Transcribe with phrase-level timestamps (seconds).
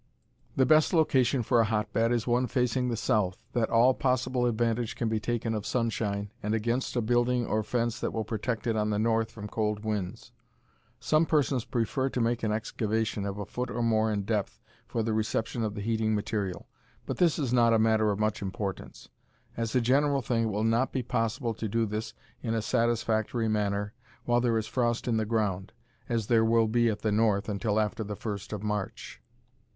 [0.55, 4.95] The best location for a hotbed is one facing the south, that all possible advantage
[4.95, 8.75] can be taken of sunshine, and against a building or fence that will protect it
[8.75, 10.31] on the north from cold winds.
[10.99, 15.13] Some persons prefer to make an excavation a foot or more in depth for the
[15.13, 16.67] reception of the heating material,
[17.05, 19.07] but this is not a matter of much importance.
[19.55, 23.47] As a general thing it will not be possible to do this in a satisfactory
[23.47, 23.93] manner
[24.25, 25.73] while there is frost in the ground,
[26.09, 29.21] as there will be at the North until after the first of March.